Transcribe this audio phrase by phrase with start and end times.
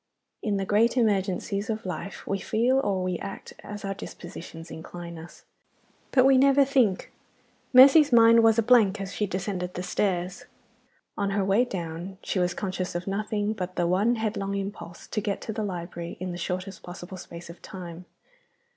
[0.41, 5.15] IN the great emergencies of life we feel, or we act, as our dispositions incline
[5.19, 5.45] us.
[6.09, 7.11] But we never think.
[7.71, 10.45] Mercy's mind was a blank as she descended the stairs.
[11.17, 15.21] On her way down she was conscious of nothing but the one headlong impulse to
[15.21, 18.05] get to the library in the shortest possible space of time.